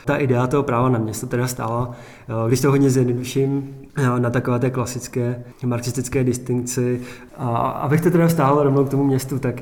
ta 0.05 0.17
idea 0.17 0.47
toho 0.47 0.63
práva 0.63 0.89
na 0.89 0.99
město 0.99 1.27
teda 1.27 1.47
stála, 1.47 1.91
eh, 2.29 2.47
když 2.47 2.61
to 2.61 2.69
hodně 2.69 2.89
zjednoduším, 2.89 3.75
eh, 3.97 4.19
na 4.19 4.29
takové 4.29 4.59
té 4.59 4.69
klasické 4.69 5.43
marxistické 5.65 6.23
distinkci. 6.23 7.01
A 7.37 7.47
abych 7.57 8.01
to 8.01 8.11
teda 8.11 8.29
stálo 8.29 8.63
rovnou 8.63 8.85
k 8.85 8.89
tomu 8.89 9.03
městu, 9.03 9.39
tak 9.39 9.55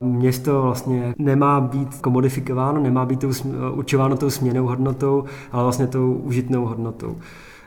město 0.00 0.62
vlastně 0.62 1.14
nemá 1.18 1.60
být 1.60 1.94
komodifikováno, 2.00 2.80
nemá 2.80 3.06
být 3.06 3.24
určováno 3.72 4.16
tou 4.16 4.30
směnou 4.30 4.66
hodnotou, 4.66 5.24
ale 5.52 5.62
vlastně 5.62 5.86
tou 5.86 6.12
užitnou 6.12 6.66
hodnotou. 6.66 7.16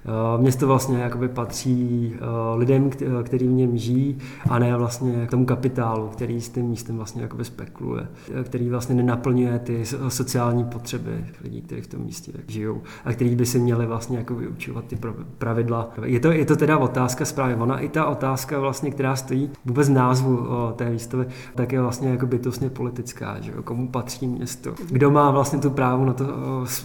Eh, 0.06 0.42
město 0.42 0.68
vlastně 0.68 0.98
jakoby 0.98 1.28
patří 1.28 2.14
eh, 2.16 2.20
lidem, 2.56 2.90
kteří 3.24 3.48
v 3.48 3.52
něm 3.52 3.78
žijí, 3.78 4.18
a 4.50 4.60
ne 4.60 4.78
vlastně 4.78 5.26
k 5.28 5.32
tomu 5.32 5.46
kapitálu, 5.46 6.08
který 6.08 6.42
s 6.42 6.50
tím 6.50 6.66
místem 6.66 6.96
vlastně 6.96 7.22
jakoby 7.22 7.46
spekuluje, 7.46 8.08
eh, 8.40 8.44
který 8.44 8.70
vlastně 8.70 8.96
nenaplňuje 8.96 9.60
ty 9.60 9.86
sociální 10.08 10.64
potřeby 10.64 11.26
lidí, 11.44 11.62
kteří 11.62 11.82
v 11.82 11.88
tom 11.88 12.02
místě 12.02 12.32
žijou 12.48 12.82
a 13.06 13.14
kteří 13.14 13.36
by 13.36 13.46
si 13.46 13.60
měli 13.60 13.86
vlastně 13.86 14.18
jako 14.18 14.36
vyučovat 14.36 14.86
ty 14.86 14.98
pravidla. 15.38 15.90
Je 16.04 16.20
to, 16.20 16.32
je 16.32 16.46
to 16.46 16.56
teda 16.56 16.78
otázka 16.78 17.26
zprávy. 17.26 17.56
Ona 17.56 17.80
i 17.80 17.90
ta 17.90 18.06
otázka 18.06 18.60
vlastně, 18.60 18.92
která 18.92 19.16
stojí 19.16 19.50
vůbec 19.66 19.90
názvu 19.90 20.48
té 20.76 20.90
výstavy, 20.90 21.26
tak 21.56 21.72
je 21.72 21.82
vlastně 21.82 22.10
jako 22.10 22.26
bytostně 22.26 22.70
politická, 22.70 23.40
že 23.40 23.52
jo? 23.52 23.64
komu 23.64 23.88
patří 23.88 24.28
město. 24.28 24.74
Kdo 24.90 25.12
má 25.12 25.32
vlastně 25.32 25.60
tu 25.60 25.70
právu 25.70 26.06
na, 26.06 26.14
to, 26.14 26.26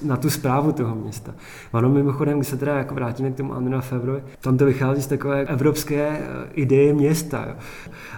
na 0.03 0.17
tu 0.17 0.31
zprávu 0.31 0.73
toho 0.73 0.95
města. 0.95 1.35
Ono 1.73 1.89
mimochodem, 1.89 2.39
když 2.39 2.49
se 2.49 2.57
teda 2.57 2.75
jako 2.79 2.95
vrátíme 3.05 3.31
k 3.31 3.37
tomu 3.37 3.55
Andrea 3.55 3.81
Fevrovi, 3.81 4.23
tam 4.41 4.59
to 4.59 4.65
vychází 4.65 5.03
z 5.03 5.07
takové 5.07 5.41
evropské 5.41 6.09
eh, 6.09 6.51
ideje 6.53 6.95
města. 6.95 7.45
Jo. 7.49 7.55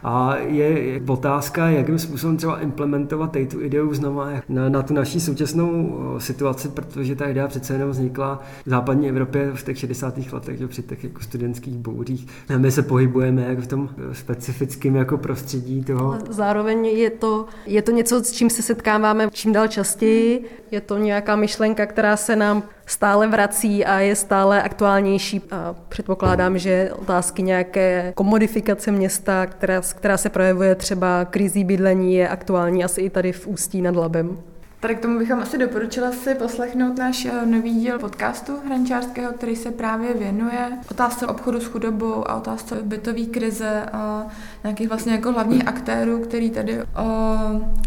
A 0.04 0.36
je, 0.36 1.00
otázka, 1.06 1.68
jakým 1.68 1.98
způsobem 1.98 2.36
třeba 2.36 2.60
implementovat 2.60 3.32
tady 3.32 3.46
tu 3.46 3.60
ideu 3.60 3.94
znova 3.94 4.30
na, 4.48 4.68
na 4.68 4.82
tu 4.82 4.94
naší 4.94 5.20
současnou 5.20 5.98
eh, 6.16 6.20
situaci, 6.20 6.68
protože 6.68 7.16
ta 7.16 7.26
idea 7.26 7.48
přece 7.48 7.72
jenom 7.72 7.90
vznikla 7.90 8.42
v 8.66 8.70
západní 8.70 9.08
Evropě 9.08 9.50
v 9.54 9.64
těch 9.64 9.78
60. 9.78 10.14
letech, 10.32 10.58
že 10.58 10.68
při 10.68 10.82
těch 10.82 11.04
jako 11.04 11.20
studentských 11.20 11.76
bouřích. 11.76 12.26
A 12.54 12.58
my 12.58 12.70
se 12.70 12.82
pohybujeme 12.82 13.42
jako 13.42 13.62
v 13.62 13.66
tom 13.66 13.88
eh, 13.98 14.14
specifickém 14.14 14.96
jako 14.96 15.18
prostředí 15.18 15.84
toho. 15.84 16.12
Ale 16.12 16.20
zároveň 16.30 16.86
je 16.86 17.10
to, 17.10 17.46
je 17.66 17.82
to 17.82 17.90
něco, 17.90 18.24
s 18.24 18.32
čím 18.32 18.50
se 18.50 18.62
setkáváme 18.62 19.28
čím 19.32 19.52
dál 19.52 19.68
častěji. 19.68 20.44
Je 20.70 20.80
to 20.80 20.98
nějaká 20.98 21.36
myšlenka, 21.36 21.86
která 21.86 22.16
se 22.16 22.36
nám 22.36 22.62
stále 22.86 23.28
vrací 23.28 23.84
a 23.84 24.00
je 24.00 24.16
stále 24.16 24.62
aktuálnější. 24.62 25.40
A 25.50 25.74
předpokládám, 25.88 26.58
že 26.58 26.90
otázky 26.92 27.42
nějaké 27.42 28.12
komodifikace 28.16 28.92
města, 28.92 29.46
která, 29.46 29.80
která 29.80 30.16
se 30.16 30.28
projevuje 30.28 30.74
třeba 30.74 31.24
krizí 31.24 31.64
bydlení, 31.64 32.14
je 32.14 32.28
aktuální 32.28 32.84
asi 32.84 33.00
i 33.00 33.10
tady 33.10 33.32
v 33.32 33.46
Ústí 33.46 33.82
nad 33.82 33.96
Labem. 33.96 34.38
Tady 34.80 34.94
k 34.94 35.00
tomu 35.00 35.18
bychom 35.18 35.40
asi 35.40 35.58
doporučila 35.58 36.12
si 36.12 36.34
poslechnout 36.34 36.98
náš 36.98 37.24
eh, 37.24 37.46
nový 37.46 37.74
díl 37.80 37.98
podcastu 37.98 38.52
Hrančářského, 38.66 39.32
který 39.32 39.56
se 39.56 39.70
právě 39.70 40.14
věnuje 40.14 40.72
otázce 40.90 41.26
obchodu 41.26 41.60
s 41.60 41.66
chudobou 41.66 42.30
a 42.30 42.36
otázce 42.36 42.74
bytové 42.82 43.24
krize 43.24 43.82
a 43.92 44.26
nějakých 44.62 44.88
vlastně 44.88 45.12
jako 45.12 45.32
hlavních 45.32 45.68
aktérů, 45.68 46.18
který 46.18 46.50
tady 46.50 46.82
o 46.82 47.36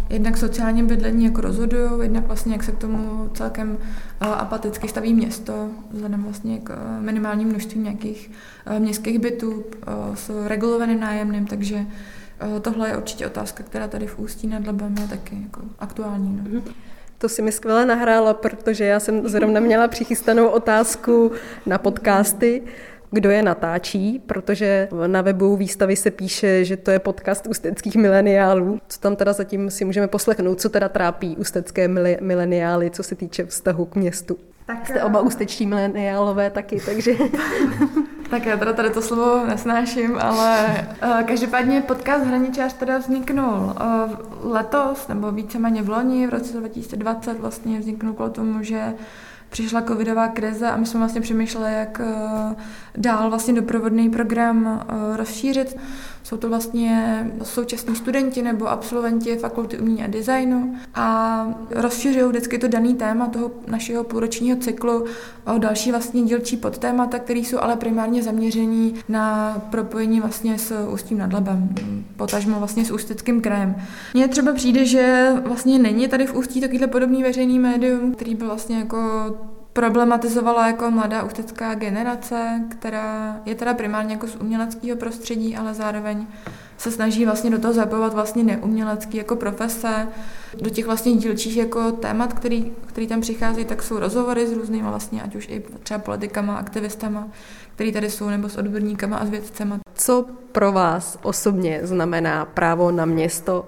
jednak 0.09 0.37
sociálním 0.37 0.87
bydlení 0.87 1.25
jako 1.25 1.41
rozhodují, 1.41 1.91
jednak 2.01 2.25
vlastně 2.25 2.53
jak 2.53 2.63
se 2.63 2.71
k 2.71 2.77
tomu 2.77 3.29
celkem 3.33 3.77
eh, 4.21 4.25
apaticky 4.25 4.87
staví 4.87 5.13
město, 5.13 5.69
vzhledem 5.91 6.23
vlastně 6.23 6.59
k 6.59 6.69
eh, 6.69 7.01
minimálním 7.01 7.47
množství 7.47 7.81
nějakých 7.81 8.31
městských 8.79 9.19
bytů 9.19 9.63
s 10.13 10.47
regulovaným 10.47 10.99
nájemným, 10.99 11.45
takže 11.45 11.85
tohle 12.61 12.89
je 12.89 12.97
určitě 12.97 13.27
otázka, 13.27 13.63
která 13.63 13.87
tady 13.87 14.07
v 14.07 14.19
Ústí 14.19 14.47
nad 14.47 14.67
Labem 14.67 14.95
je 15.01 15.07
taky 15.07 15.37
jako 15.43 15.61
aktuální. 15.79 16.41
No. 16.53 16.61
To 17.17 17.29
si 17.29 17.41
mi 17.41 17.51
skvěle 17.51 17.85
nahrála, 17.85 18.33
protože 18.33 18.85
já 18.85 18.99
jsem 18.99 19.27
zrovna 19.27 19.59
měla 19.59 19.87
přichystanou 19.87 20.47
otázku 20.47 21.31
na 21.65 21.77
podcasty, 21.77 22.61
kdo 23.11 23.29
je 23.29 23.43
natáčí, 23.43 24.21
protože 24.25 24.87
na 25.07 25.21
webu 25.21 25.55
výstavy 25.55 25.95
se 25.95 26.11
píše, 26.11 26.65
že 26.65 26.77
to 26.77 26.91
je 26.91 26.99
podcast 26.99 27.47
ústeckých 27.47 27.95
mileniálů. 27.95 28.79
Co 28.87 28.99
tam 28.99 29.15
teda 29.15 29.33
zatím 29.33 29.69
si 29.69 29.85
můžeme 29.85 30.07
poslechnout, 30.07 30.61
co 30.61 30.69
teda 30.69 30.89
trápí 30.89 31.37
ústecké 31.37 31.87
mileniály, 32.21 32.91
co 32.91 33.03
se 33.03 33.15
týče 33.15 33.45
vztahu 33.45 33.85
k 33.85 33.95
městu. 33.95 34.37
Tak, 34.65 34.87
Jste 34.87 35.03
oba 35.03 35.21
ústeční 35.21 35.65
mileniálové 35.65 36.49
taky, 36.49 36.81
takže... 36.85 37.11
tak 38.29 38.45
já 38.45 38.57
teda 38.57 38.73
tady 38.73 38.89
to 38.89 39.01
slovo 39.01 39.45
nesnáším, 39.47 40.17
ale 40.19 40.65
uh, 41.03 41.23
každopádně 41.23 41.81
podcast 41.81 42.25
Hraničář 42.25 42.73
teda 42.73 42.97
vzniknul 42.97 43.47
uh, 43.53 44.51
letos, 44.51 45.07
nebo 45.07 45.31
víceméně 45.31 45.81
v 45.81 45.89
loni, 45.89 46.27
v 46.27 46.29
roce 46.29 46.57
2020 46.57 47.39
vlastně 47.39 47.79
vzniknul 47.79 48.13
kvůli 48.13 48.31
tomu, 48.31 48.63
že 48.63 48.93
přišla 49.49 49.81
covidová 49.81 50.27
krize 50.27 50.67
a 50.67 50.77
my 50.77 50.85
jsme 50.85 50.99
vlastně 50.99 51.21
přemýšleli, 51.21 51.73
jak 51.73 52.01
uh, 52.03 52.53
dál 52.97 53.29
vlastně 53.29 53.53
doprovodný 53.53 54.09
program 54.09 54.85
rozšířit. 55.15 55.77
Jsou 56.23 56.37
to 56.37 56.49
vlastně 56.49 57.25
současní 57.43 57.95
studenti 57.95 58.41
nebo 58.41 58.67
absolventi 58.67 59.37
fakulty 59.37 59.79
umění 59.79 60.03
a 60.03 60.07
designu 60.07 60.75
a 60.95 61.47
rozšiřují 61.71 62.25
vždycky 62.25 62.57
to 62.57 62.67
daný 62.67 62.95
téma 62.95 63.27
toho 63.27 63.51
našeho 63.67 64.03
půlročního 64.03 64.57
cyklu 64.57 65.05
o 65.55 65.57
další 65.57 65.91
vlastně 65.91 66.21
dílčí 66.21 66.57
podtémata, 66.57 67.19
které 67.19 67.39
jsou 67.39 67.59
ale 67.59 67.75
primárně 67.75 68.23
zaměření 68.23 68.95
na 69.09 69.53
propojení 69.69 70.19
vlastně 70.19 70.57
s 70.57 70.87
Ústím 70.93 71.17
nad 71.17 71.33
Labem, 71.33 71.69
potažmo 72.17 72.59
vlastně 72.59 72.85
s 72.85 72.91
Ústeckým 72.91 73.41
krajem. 73.41 73.75
Mně 74.13 74.27
třeba 74.27 74.53
přijde, 74.53 74.85
že 74.85 75.33
vlastně 75.45 75.79
není 75.79 76.07
tady 76.07 76.25
v 76.25 76.35
Ústí 76.35 76.61
takovýhle 76.61 76.87
podobný 76.87 77.23
veřejný 77.23 77.59
médium, 77.59 78.15
který 78.15 78.35
byl 78.35 78.47
vlastně 78.47 78.77
jako 78.77 78.99
problematizovala 79.73 80.67
jako 80.67 80.91
mladá 80.91 81.23
ústecká 81.23 81.75
generace, 81.75 82.61
která 82.69 83.41
je 83.45 83.55
teda 83.55 83.73
primárně 83.73 84.13
jako 84.13 84.27
z 84.27 84.35
uměleckého 84.35 84.97
prostředí, 84.97 85.57
ale 85.57 85.73
zároveň 85.73 86.27
se 86.77 86.91
snaží 86.91 87.25
vlastně 87.25 87.49
do 87.49 87.59
toho 87.59 87.73
zapojovat 87.73 88.13
vlastně 88.13 88.43
neumělecký 88.43 89.17
jako 89.17 89.35
profese. 89.35 90.07
Do 90.61 90.69
těch 90.69 90.85
vlastně 90.85 91.13
dílčích 91.13 91.57
jako 91.57 91.91
témat, 91.91 92.33
který, 92.33 92.73
který 92.85 93.07
tam 93.07 93.21
přichází, 93.21 93.65
tak 93.65 93.83
jsou 93.83 93.99
rozhovory 93.99 94.47
s 94.47 94.53
různými 94.53 94.87
vlastně, 94.89 95.21
ať 95.21 95.35
už 95.35 95.47
i 95.49 95.63
třeba 95.83 95.99
politikama, 95.99 96.55
aktivistama, 96.55 97.27
který 97.75 97.91
tady 97.91 98.09
jsou, 98.09 98.29
nebo 98.29 98.49
s 98.49 98.57
odborníkama 98.57 99.17
a 99.17 99.25
s 99.25 99.29
vědcema. 99.29 99.79
Co 99.93 100.25
pro 100.51 100.71
vás 100.71 101.17
osobně 101.21 101.79
znamená 101.83 102.45
právo 102.45 102.91
na 102.91 103.05
město 103.05 103.65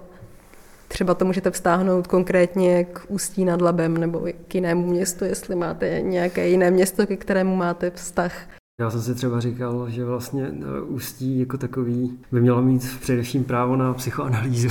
Třeba 0.91 1.13
to 1.13 1.25
můžete 1.25 1.51
vztáhnout 1.51 2.07
konkrétně 2.07 2.83
k 2.83 3.05
Ústí 3.07 3.45
nad 3.45 3.61
Labem 3.61 3.97
nebo 3.97 4.27
k 4.47 4.55
jinému 4.55 4.87
městu, 4.87 5.25
jestli 5.25 5.55
máte 5.55 6.01
nějaké 6.01 6.47
jiné 6.47 6.71
město, 6.71 7.07
ke 7.07 7.17
kterému 7.17 7.55
máte 7.55 7.91
vztah. 7.91 8.33
Já 8.81 8.89
jsem 8.89 9.01
si 9.01 9.15
třeba 9.15 9.39
říkal, 9.39 9.89
že 9.89 10.05
vlastně 10.05 10.43
e, 10.43 10.81
Ústí 10.81 11.39
jako 11.39 11.57
takový 11.57 12.19
by 12.31 12.41
mělo 12.41 12.61
mít 12.61 12.99
především 13.01 13.43
právo 13.43 13.75
na 13.75 13.93
psychoanalýzu, 13.93 14.69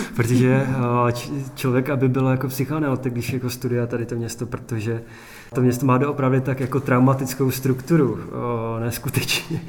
protože 0.16 0.66
e, 1.08 1.12
člověk, 1.54 1.90
aby 1.90 2.08
byl 2.08 2.26
jako 2.26 2.48
psychoanalytik, 2.48 3.12
když 3.12 3.32
jako 3.32 3.50
studia 3.50 3.86
tady 3.86 4.06
to 4.06 4.14
město, 4.14 4.46
protože 4.46 5.02
to 5.54 5.60
město 5.60 5.86
má 5.86 5.98
doopravdy 5.98 6.40
tak 6.40 6.60
jako 6.60 6.80
traumatickou 6.80 7.50
strukturu, 7.50 8.18
e, 8.76 8.84
neskutečně. 8.84 9.60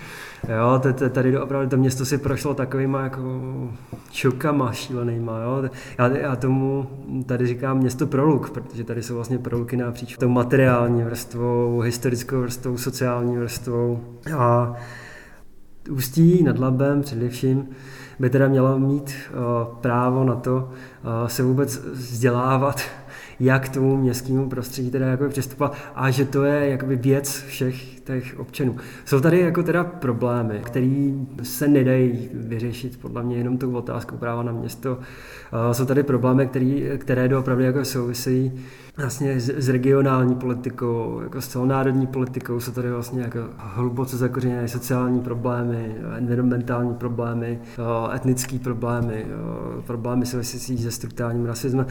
Jo, 0.58 0.82
tady 1.10 1.40
opravdu 1.40 1.70
to 1.70 1.78
město 1.78 2.06
si 2.06 2.18
prošlo 2.18 2.54
takovýma 2.54 3.02
jako 3.02 3.22
šokama 4.12 4.72
šílenýma. 4.72 5.40
Jo. 5.40 5.70
Já, 5.98 6.08
já 6.08 6.36
tomu 6.36 6.90
tady 7.26 7.48
říkám 7.48 7.78
město 7.78 8.08
proluk, 8.08 8.50
protože 8.50 8.84
tady 8.84 9.04
jsou 9.04 9.16
vlastně 9.16 9.38
proluky 9.38 9.78
napříč 9.78 10.18
tou 10.18 10.30
materiální 10.30 11.04
vrstvou, 11.04 11.80
historickou 11.80 12.42
vrstvou, 12.42 12.78
sociální 12.78 13.38
vrstvou. 13.38 14.00
A 14.38 14.76
Ústí 15.90 16.44
nad 16.44 16.60
Labem 16.60 17.02
především 17.02 17.68
by 18.20 18.30
teda 18.30 18.48
mělo 18.48 18.80
mít 18.80 19.16
uh, 19.32 19.76
právo 19.76 20.24
na 20.24 20.36
to 20.36 20.70
se 21.28 21.44
vůbec 21.44 21.78
vzdělávat 21.78 22.82
jak 23.40 23.70
k 23.70 23.74
tomu 23.74 23.98
městskému 23.98 24.50
prostředí 24.50 24.92
teda 24.92 25.06
jako 25.06 25.30
přistupovat 25.30 25.76
a 25.96 26.12
že 26.12 26.26
to 26.26 26.44
je 26.44 26.70
jakoby 26.70 26.96
věc 26.96 27.44
všech 27.48 28.00
těch 28.00 28.40
občanů. 28.40 28.76
Jsou 29.06 29.20
tady 29.20 29.40
jako 29.40 29.64
teda 29.64 29.84
problémy, 29.84 30.62
které 30.64 31.12
se 31.44 31.68
nedají 31.68 32.30
vyřešit 32.34 33.00
podle 33.02 33.24
mě 33.24 33.38
jenom 33.38 33.58
tou 33.58 33.72
otázkou 33.72 34.18
práva 34.18 34.44
na 34.44 34.52
město. 34.52 34.98
Jsou 35.72 35.86
tady 35.86 36.04
problémy, 36.04 36.48
který, 36.48 36.90
které 36.98 37.28
doopravdy 37.28 37.64
jako 37.64 37.86
souvisejí 37.86 38.52
vlastně 38.98 39.40
s, 39.40 39.70
regionální 39.70 40.36
politikou, 40.36 41.20
jako 41.24 41.42
s 41.42 41.48
celonárodní 41.48 42.08
politikou, 42.08 42.60
jsou 42.60 42.72
tady 42.72 42.92
vlastně 42.92 43.22
jako 43.22 43.40
hluboce 43.58 44.18
zakořeněné 44.18 44.68
sociální 44.68 45.20
problémy, 45.20 45.96
environmentální 46.18 46.94
problémy, 46.94 47.60
etnické 48.16 48.60
problémy, 48.60 49.26
problémy 49.88 50.26
související 50.26 50.78
se 50.92 50.96
strukturálním 50.96 51.46
rasismem. 51.46 51.86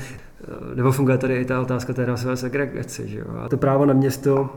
Nebo 0.74 0.92
funguje 0.92 1.18
tady 1.18 1.36
i 1.36 1.44
ta 1.44 1.60
otázka 1.60 1.92
té 1.92 2.04
rasové 2.04 2.36
segregace. 2.36 3.08
Že 3.08 3.18
jo? 3.18 3.24
A 3.44 3.48
to 3.48 3.56
právo 3.56 3.86
na 3.86 3.94
město 3.94 4.50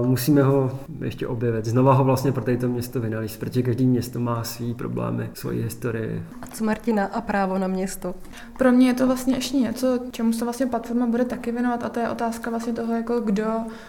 Uh, 0.00 0.06
musíme 0.06 0.42
ho 0.42 0.78
ještě 1.00 1.26
objevit, 1.26 1.64
znova 1.64 1.94
ho 1.94 2.04
vlastně 2.04 2.32
pro 2.32 2.56
to 2.56 2.68
město 2.68 3.00
vynalíst, 3.00 3.40
protože 3.40 3.62
každý 3.62 3.86
město 3.86 4.20
má 4.20 4.44
svý 4.44 4.74
problémy, 4.74 5.30
svoji 5.34 5.62
historii. 5.62 6.22
A 6.42 6.46
co 6.46 6.64
Martina 6.64 7.04
a 7.06 7.20
právo 7.20 7.58
na 7.58 7.66
město? 7.66 8.14
Pro 8.58 8.72
mě 8.72 8.86
je 8.86 8.94
to 8.94 9.06
vlastně 9.06 9.34
ještě 9.34 9.56
něco, 9.56 9.98
čemu 10.10 10.32
se 10.32 10.44
vlastně 10.44 10.66
platforma 10.66 11.06
bude 11.06 11.24
taky 11.24 11.52
věnovat 11.52 11.84
a 11.84 11.88
to 11.88 12.00
je 12.00 12.08
otázka 12.08 12.50
vlastně 12.50 12.72
toho, 12.72 12.94
jako 12.94 13.20
kdo 13.20 13.46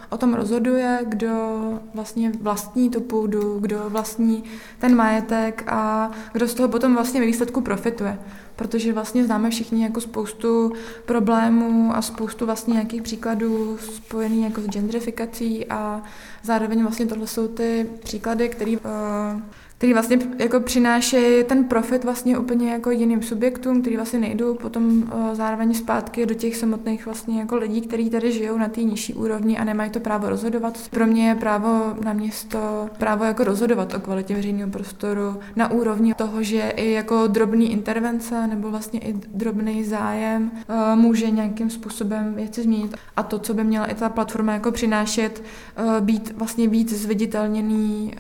o 0.10 0.18
tom 0.18 0.34
rozhoduje, 0.34 1.00
kdo 1.08 1.60
vlastně 1.96 2.32
vlastní 2.42 2.90
tu 2.90 3.02
půdu, 3.02 3.60
kdo 3.60 3.80
vlastní 3.88 4.44
ten 4.80 4.96
majetek 4.96 5.64
a 5.68 6.12
kdo 6.34 6.48
z 6.48 6.54
toho 6.54 6.70
potom 6.70 6.96
vlastně 6.96 7.20
ve 7.20 7.26
výsledku 7.26 7.62
profituje 7.62 8.18
protože 8.56 8.94
vlastně 8.94 9.26
známe 9.26 9.50
všichni 9.50 9.84
jako 9.84 10.02
spoustu 10.02 10.74
problémů 11.22 11.96
a 11.96 12.02
spoustu 12.02 12.46
vlastně 12.46 12.74
nějakých 12.74 13.02
příkladů 13.02 13.78
spojených 13.78 14.44
jako 14.44 14.62
s 14.62 14.68
genderifikací 14.68 15.66
a 15.66 16.02
zároveň 16.44 16.82
vlastně 16.82 17.06
tohle 17.06 17.28
jsou 17.28 17.48
ty 17.48 17.90
příklady, 18.04 18.50
které 18.50 18.72
uh, 18.72 19.42
který 19.82 19.94
vlastně 19.94 20.20
jako 20.40 20.60
přinášejí 20.60 21.44
ten 21.44 21.64
profit 21.64 22.04
vlastně 22.04 22.38
úplně 22.38 22.72
jako 22.72 22.92
jiným 22.92 23.22
subjektům, 23.22 23.82
který 23.82 23.96
vlastně 23.96 24.20
nejdou 24.20 24.54
potom 24.56 25.04
uh, 25.04 25.34
zároveň 25.34 25.74
zpátky 25.74 26.26
do 26.26 26.36
těch 26.36 26.58
samotných 26.58 27.06
vlastně 27.06 27.40
jako 27.40 27.56
lidí, 27.56 27.82
kteří 27.82 28.10
tady 28.10 28.32
žijou 28.32 28.58
na 28.58 28.68
té 28.68 28.84
nižší 28.84 29.14
úrovni 29.14 29.58
a 29.58 29.64
nemají 29.64 29.90
to 29.90 30.00
právo 30.00 30.30
rozhodovat. 30.30 30.78
Pro 30.90 31.08
mě 31.08 31.28
je 31.28 31.36
právo 31.36 31.96
na 32.04 32.14
město 32.14 32.90
právo 32.98 33.26
jako 33.26 33.44
rozhodovat 33.44 33.94
o 33.94 34.00
kvalitě 34.00 34.36
veřejného 34.36 34.72
prostoru 34.72 35.40
na 35.56 35.72
úrovni 35.72 36.14
toho, 36.14 36.44
že 36.44 36.74
i 36.76 36.92
jako 36.92 37.28
drobný 37.28 37.72
intervence 37.72 38.48
nebo 38.48 38.72
vlastně 38.72 39.00
i 39.00 39.14
drobný 39.14 39.84
zájem 39.84 40.52
uh, 40.54 41.00
může 41.00 41.30
nějakým 41.30 41.70
způsobem 41.70 42.34
věci 42.34 42.64
změnit. 42.64 42.98
A 43.16 43.24
to, 43.24 43.40
co 43.40 43.54
by 43.54 43.64
měla 43.64 43.86
i 43.86 43.96
ta 43.96 44.10
platforma 44.10 44.54
jako 44.54 44.72
přinášet, 44.72 45.44
uh, 45.80 46.00
být 46.00 46.34
vlastně 46.38 46.68
víc 46.68 46.94
zviditelněný 46.94 48.14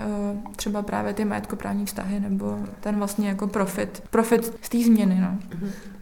třeba 0.55 0.81
právě 0.81 1.13
ty 1.13 1.25
majetky 1.25 1.50
majetkoprávní 1.51 1.85
vztahy 1.85 2.19
nebo 2.19 2.57
ten 2.79 2.95
vlastně 2.97 3.27
jako 3.27 3.47
profit, 3.47 4.03
profit 4.09 4.53
z 4.61 4.69
té 4.69 4.77
změny. 4.83 5.17
No. 5.21 5.37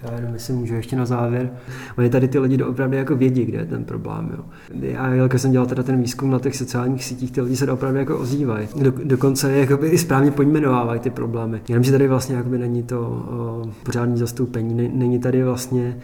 Já 0.04 0.16
jenom 0.16 0.32
myslím, 0.32 0.56
můžu 0.56 0.76
ještě 0.76 0.96
na 0.96 1.06
závěr. 1.06 1.50
Oni 1.98 2.10
tady 2.10 2.28
ty 2.28 2.40
lidi 2.40 2.64
opravdu 2.64 2.96
jako 2.96 3.16
vědí, 3.16 3.46
kde 3.46 3.58
je 3.58 3.66
ten 3.66 3.84
problém. 3.84 4.32
Jo. 4.38 4.46
Já, 4.82 5.08
jak 5.08 5.40
jsem 5.40 5.52
dělal 5.52 5.68
teda 5.68 5.84
ten 5.84 6.02
výzkum 6.02 6.32
na 6.32 6.40
těch 6.40 6.56
sociálních 6.56 7.06
sítích, 7.06 7.32
ty 7.32 7.42
lidi 7.42 7.56
se 7.56 7.72
opravdu 7.72 8.00
jako 8.00 8.18
ozývají. 8.18 8.68
Do, 8.76 8.92
dokonce 8.92 9.52
jakoby 9.52 9.88
i 9.88 9.98
správně 9.98 10.32
pojmenovávají 10.32 11.00
ty 11.00 11.10
problémy. 11.10 11.62
Jenomže 11.70 11.92
tady 11.92 12.08
vlastně 12.08 12.36
jakoby 12.36 12.58
není 12.58 12.84
to 12.84 13.00
o, 13.02 13.70
pořádný 13.84 14.18
zastoupení, 14.18 14.90
není 14.94 15.20
tady 15.20 15.44
vlastně 15.44 15.98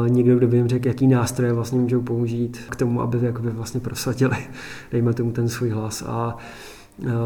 Uh, 0.00 0.08
někdo, 0.08 0.36
kdo 0.36 0.48
by 0.48 0.56
jim 0.56 0.68
řekl, 0.68 0.88
jaký 0.88 1.06
nástroje 1.06 1.52
vlastně 1.52 1.78
můžou 1.78 2.00
použít 2.00 2.58
k 2.70 2.76
tomu, 2.76 3.00
aby 3.00 3.18
jakoby 3.22 3.50
vlastně 3.50 3.80
prosadili, 3.80 4.36
dejme 4.92 5.14
tomu 5.14 5.32
ten 5.32 5.48
svůj 5.48 5.70
hlas. 5.70 6.04
A 6.06 6.36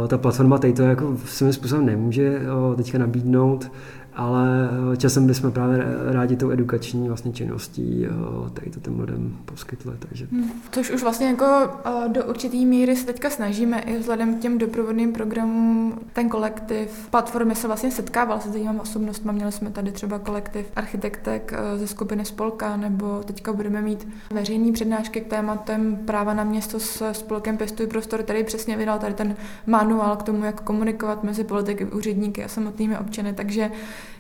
ta 0.09 0.19
platforma 0.19 0.59
tady 0.59 0.73
to 0.73 0.83
jako 0.83 1.17
svým 1.25 1.53
způsobem 1.53 1.87
nemůže 1.87 2.41
eh, 2.41 2.77
teďka 2.77 2.99
nabídnout, 2.99 3.71
ale 4.15 4.71
eh, 4.93 4.97
časem 4.97 5.27
bychom 5.27 5.53
právě 5.53 5.85
rádi 6.11 6.37
tou 6.37 6.51
edukační 6.51 7.09
vlastně 7.09 7.33
činností 7.33 8.07
eh, 8.07 8.51
tady 8.51 8.71
to 8.71 8.81
těm 8.81 9.01
lidem 9.01 9.37
poskytli. 9.45 9.93
Takže. 9.99 10.27
Hmm. 10.33 10.51
Což 10.71 10.91
už 10.91 11.03
vlastně 11.03 11.27
jako 11.27 11.45
eh, 11.85 12.09
do 12.09 12.25
určité 12.25 12.57
míry 12.57 12.97
se 12.97 13.07
teďka 13.07 13.31
snažíme 13.31 13.81
i 13.81 13.99
vzhledem 13.99 14.35
k 14.35 14.39
těm 14.41 14.59
doprovodným 14.59 15.13
programům 15.13 15.99
ten 16.13 16.29
kolektiv 16.29 17.09
platformy 17.11 17.55
se 17.55 17.67
vlastně 17.67 17.91
setkával 17.91 18.41
se 18.41 18.51
zajímavými 18.51 18.83
osobnostmi. 18.83 19.33
Měli 19.33 19.53
jsme 19.53 19.71
tady 19.71 19.93
třeba 19.93 20.19
kolektiv 20.19 20.67
architektek 20.77 21.53
ze 21.77 21.87
skupiny 21.87 22.25
Spolka, 22.25 22.77
nebo 22.77 23.21
teďka 23.25 23.53
budeme 23.53 23.83
mít 23.83 24.09
veřejné 24.31 24.73
přednášky 24.73 25.21
k 25.21 25.27
tématem 25.27 25.97
práva 25.97 26.35
na 26.35 26.45
město 26.45 26.81
s 26.81 27.13
spolkem 27.13 27.57
Pěstuj 27.57 27.87
prostor, 27.87 28.23
který 28.23 28.45
přesně 28.45 28.77
vydal 28.77 28.99
tady 28.99 29.15
ten 29.15 29.37
manuál 29.67 30.17
k 30.17 30.23
tomu, 30.23 30.45
jak 30.45 30.61
komunikovat 30.61 31.25
mezi 31.25 31.45
politiky, 31.45 31.85
úředníky 31.85 32.45
a 32.45 32.49
samotnými 32.49 32.99
občany. 32.99 33.33
Takže 33.33 33.71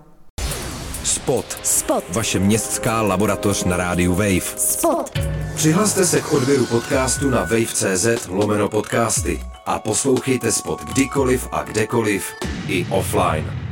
Spot. 1.04 1.46
Spot. 1.64 2.04
Vaše 2.10 2.40
městská 2.40 3.02
laboratoř 3.02 3.64
na 3.64 3.78
rádiu 3.78 4.14
Wave. 4.14 4.42
Spot. 4.58 5.20
Přihlaste 5.56 6.06
se 6.06 6.22
k 6.22 6.34
odběru 6.34 6.66
podcastu 6.66 7.30
na 7.30 7.40
wave.cz 7.40 8.28
lomeno 8.28 8.70
podcasty 8.70 9.40
a 9.66 9.80
poslouchejte 9.80 10.52
Spot 10.52 10.84
kdykoliv 10.84 11.48
a 11.52 11.64
kdekoliv 11.64 12.34
i 12.68 12.86
offline. 12.90 13.69